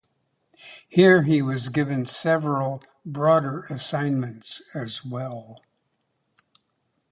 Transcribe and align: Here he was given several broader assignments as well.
Here 0.89 1.25
he 1.25 1.43
was 1.43 1.69
given 1.69 2.07
several 2.07 2.81
broader 3.05 3.65
assignments 3.69 4.63
as 4.73 5.05
well. 5.05 5.61